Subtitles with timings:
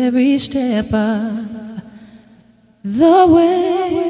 [0.00, 1.82] every step of
[2.84, 4.01] the way.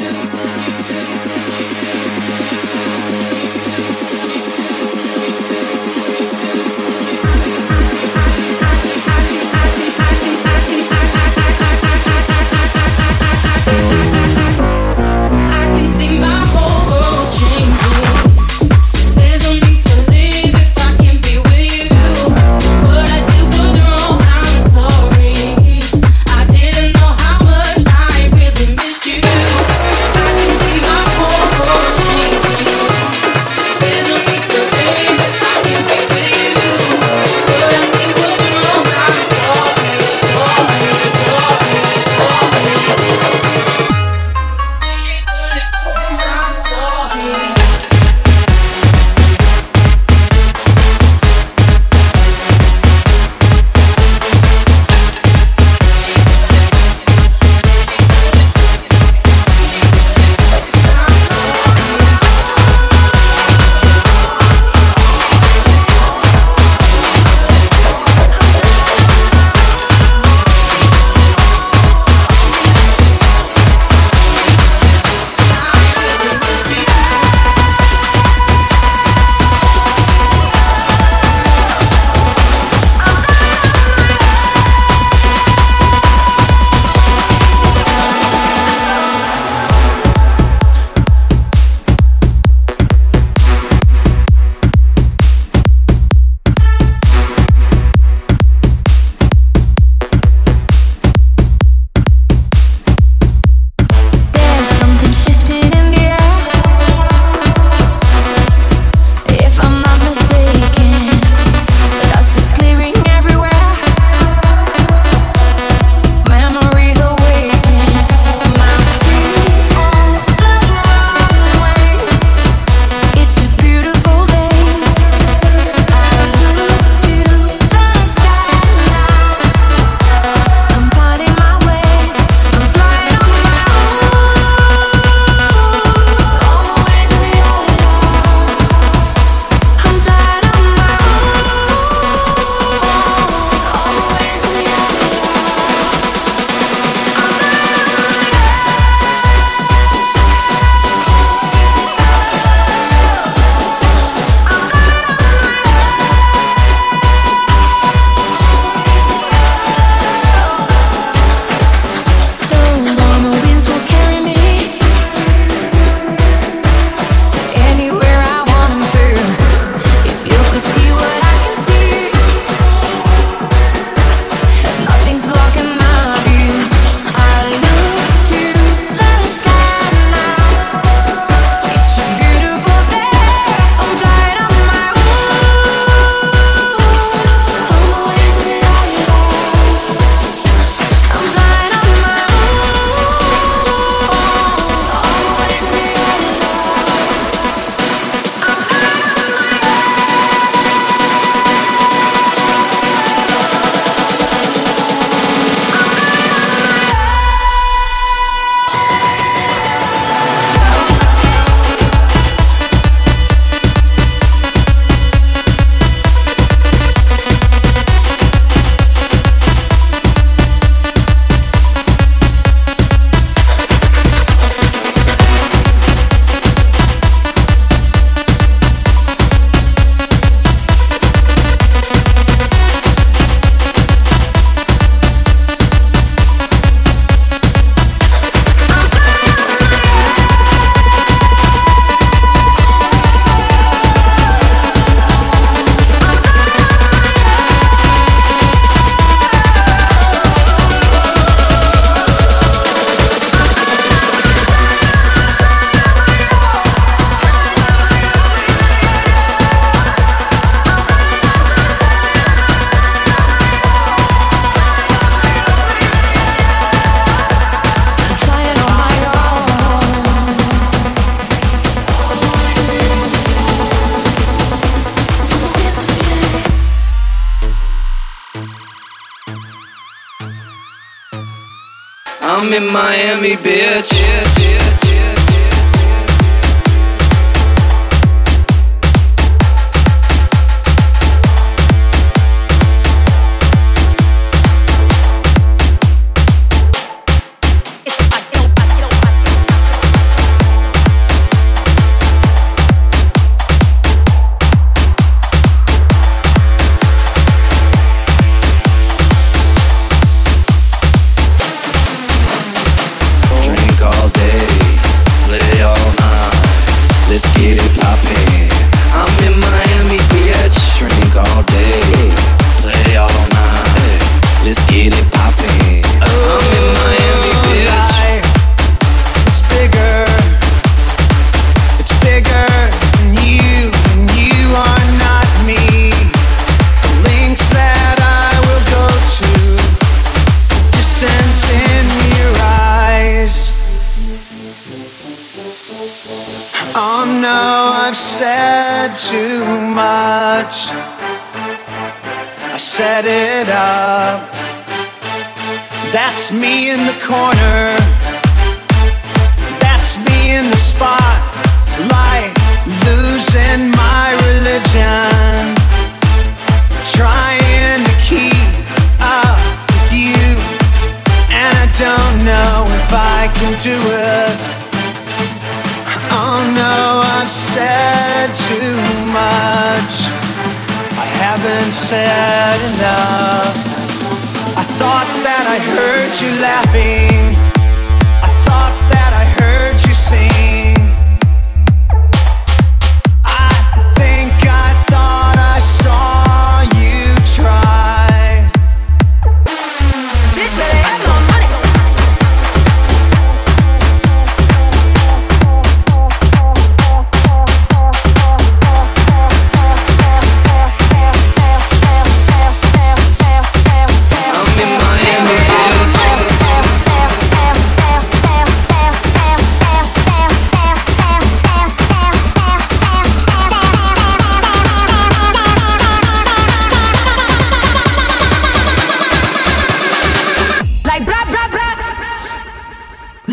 [0.00, 0.59] Yeah.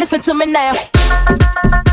[0.09, 1.86] listen to me now.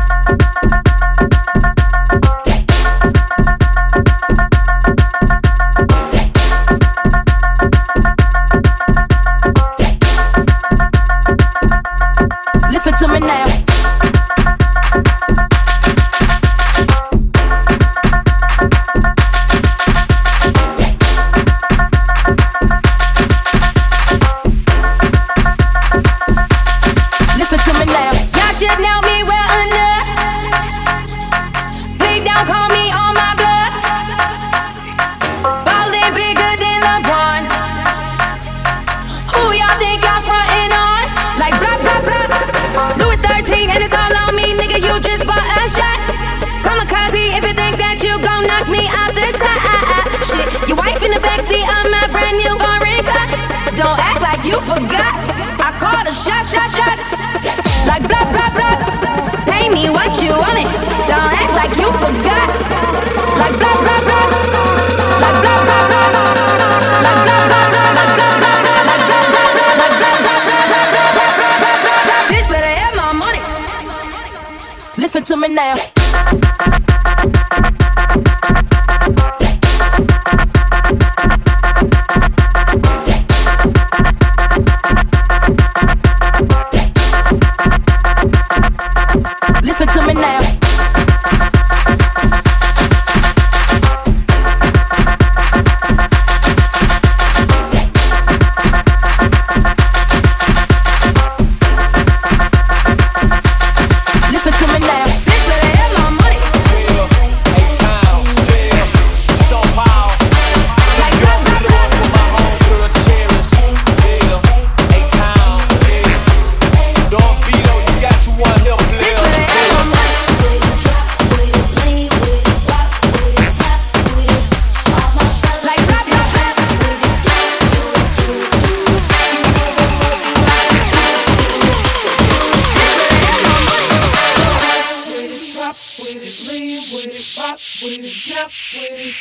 [138.45, 139.15] with it.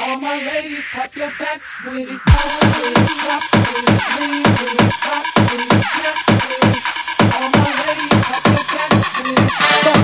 [0.00, 2.20] All my ladies, pop your backs with it.
[2.26, 6.74] Pop with it, drop with it, lean with it, pop with it, snap with it.
[7.36, 9.99] All my ladies, pop your backs with it.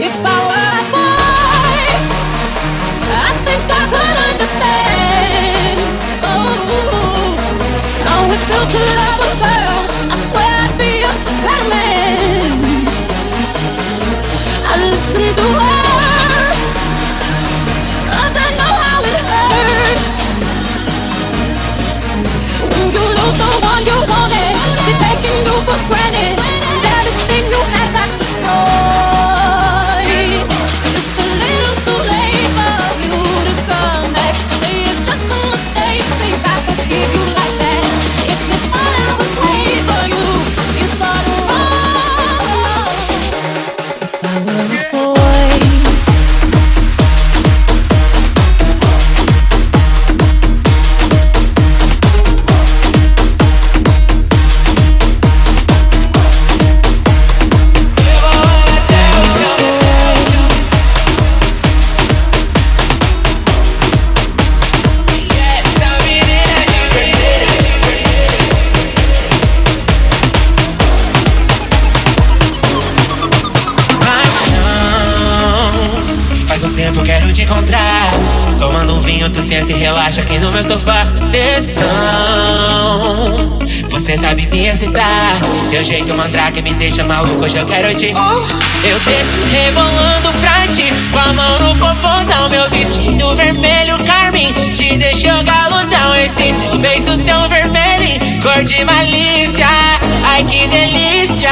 [0.00, 1.84] If I were a boy,
[3.12, 5.78] I think I could understand.
[6.24, 6.56] Oh,
[8.72, 9.20] to love.
[10.08, 11.12] I swear I'd be a
[11.44, 12.88] better man.
[14.64, 15.46] I listen to
[18.32, 20.10] I know how it hurts.
[22.72, 24.56] When you lose the one you wanted,
[25.04, 26.40] taking you for granted.
[26.40, 29.11] And everything you had got destroyed.
[80.52, 81.06] Meu sofá.
[81.30, 81.88] Pressão,
[83.88, 85.40] você sabe me excitar.
[85.70, 88.10] Teu jeito mandrake me deixa maluco, hoje eu quero te.
[88.10, 92.50] Eu desço rebolando pra ti, com a mão no popozão.
[92.50, 96.14] Meu vestido vermelho, carmim, te deixou galudão.
[96.16, 99.66] Esse teu beijo tão vermelho, cor de malícia.
[100.24, 101.48] Ai que delícia.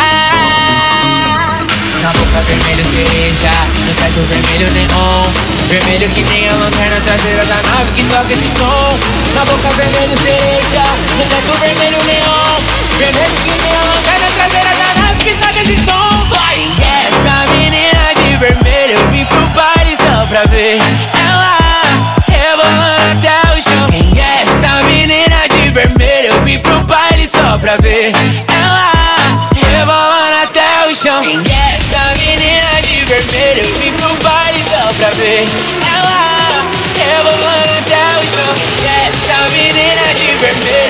[2.02, 5.24] Na boca vermelho cereja, no teto vermelho neon
[5.68, 8.88] Vermelho que nem a lanterna traseira da nave que toca esse som
[9.34, 10.84] Na boca vermelho cereja,
[11.18, 12.56] no teto vermelho neon
[12.96, 16.70] Vermelho que nem a lanterna traseira da nave que toca esse som Vai!
[17.04, 20.78] Essa menina de vermelho eu vim pro baile só pra ver
[21.14, 21.58] Ela
[22.26, 27.58] rebolando até o chão Quem é essa menina de vermelho eu vim pro baile só
[27.58, 28.12] pra ver
[28.48, 28.92] Ela
[29.54, 30.29] rebolando
[31.00, 31.70] até o chão Quem é
[33.06, 35.44] vermelho Eu vim pro baile só pra ver
[35.96, 36.64] ela
[36.98, 38.52] rebolando até o chão
[39.06, 40.89] essa menina de vermelho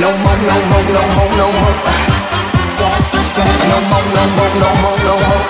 [0.00, 1.76] No more, no more, no more, no more.
[3.70, 5.44] No more, no more, no more, no more.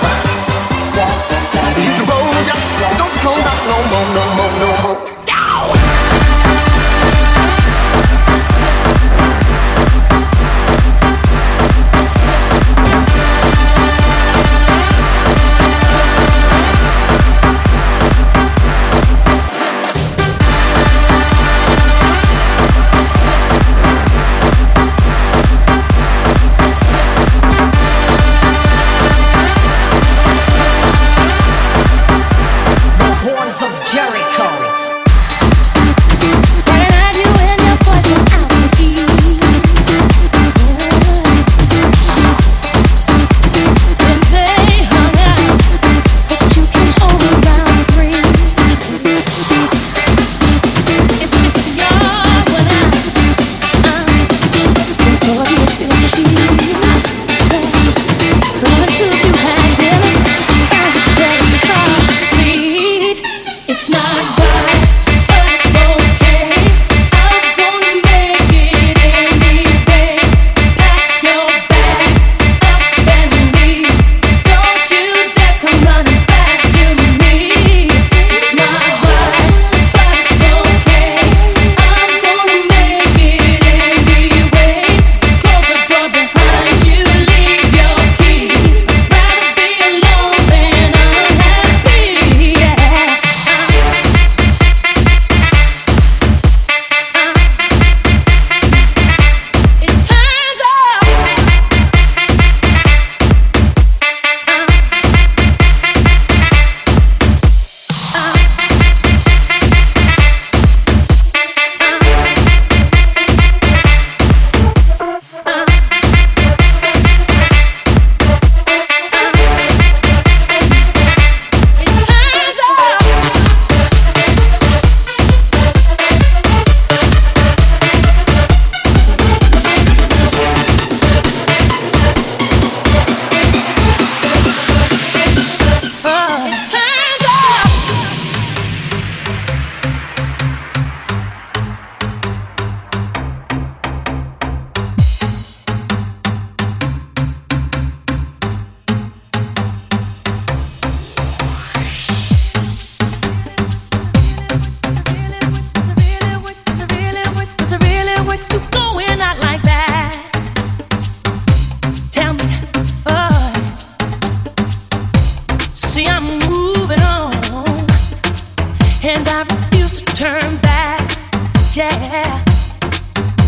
[1.76, 2.98] Hit the road, yeah.
[2.98, 5.13] Don't come back no more, no more, no more.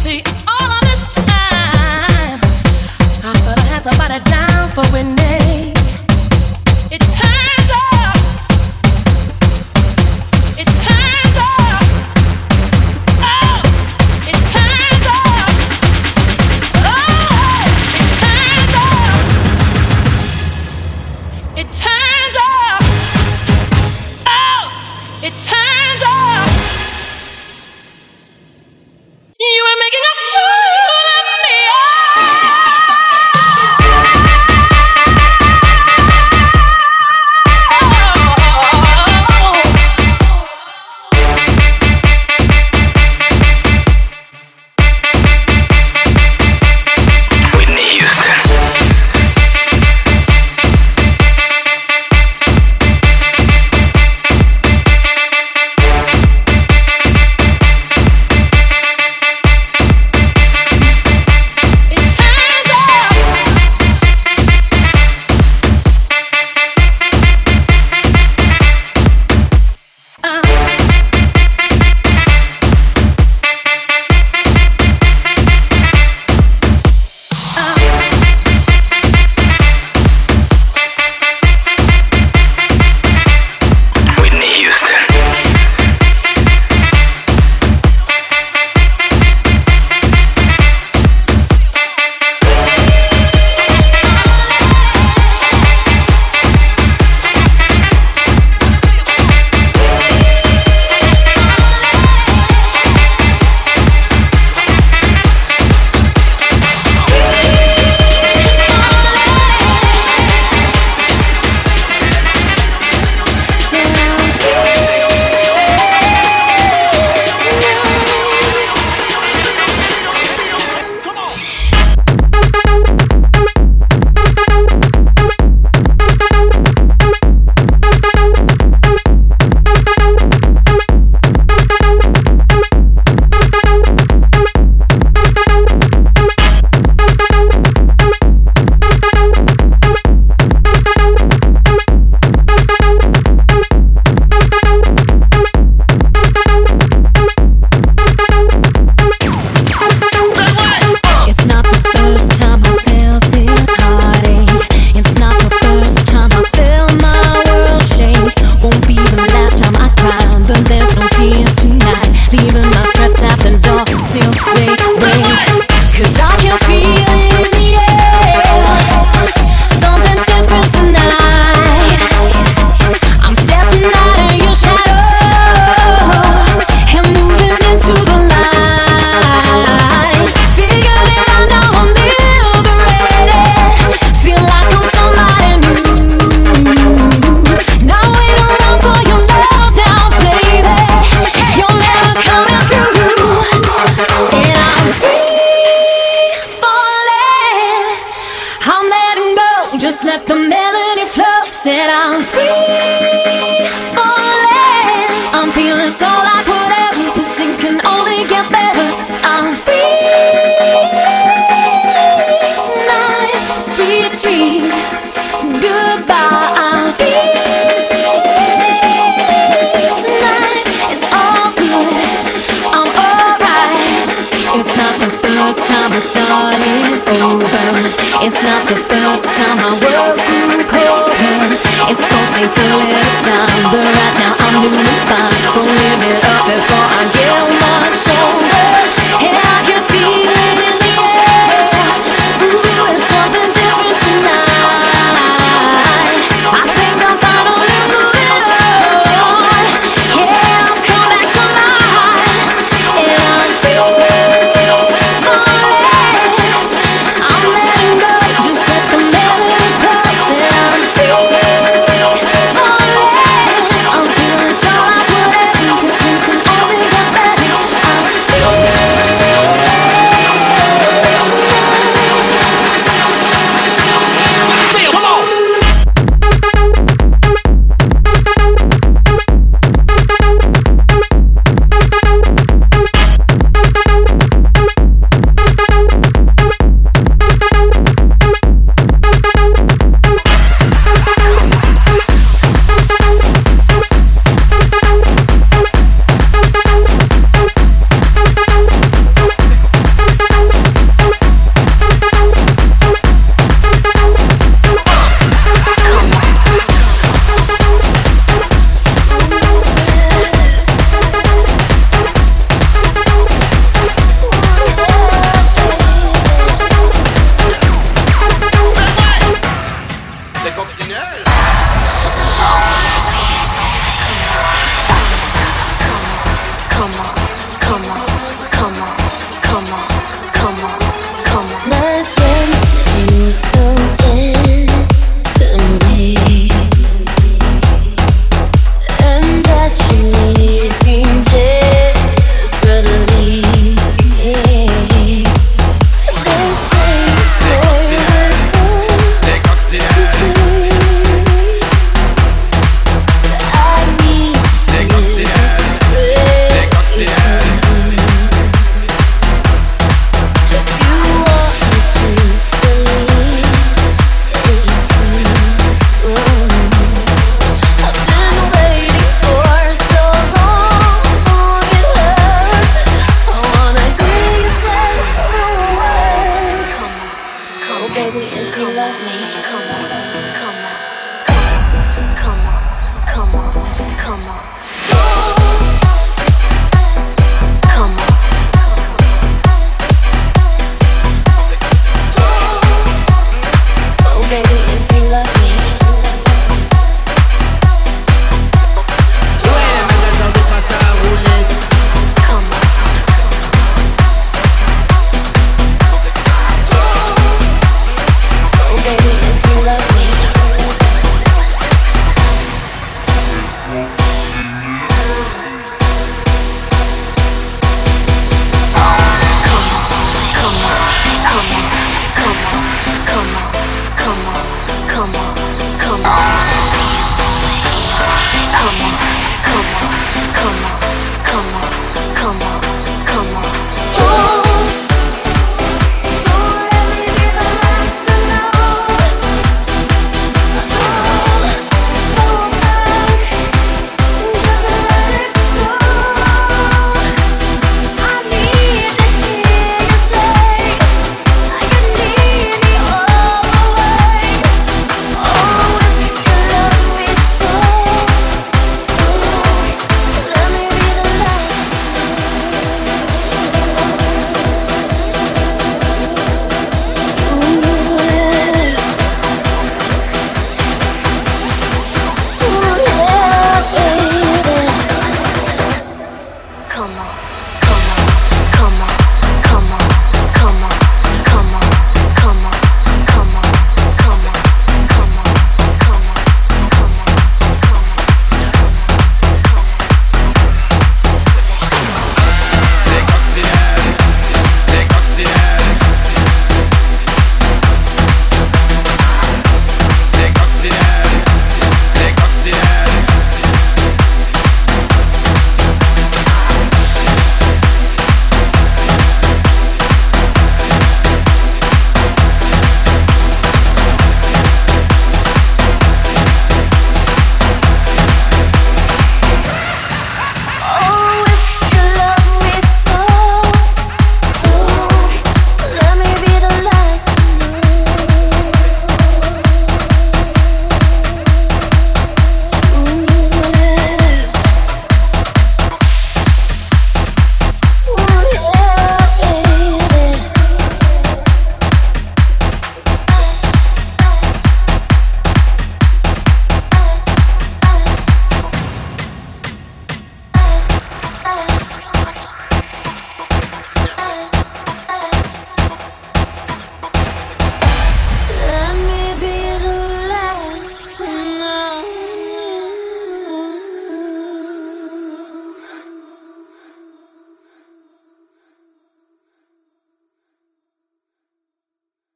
[0.07, 2.39] all of this time.
[3.25, 5.75] I thought I had somebody down for winning.
[6.93, 7.96] It turns out.